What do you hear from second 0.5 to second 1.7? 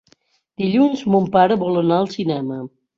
Dilluns mon pare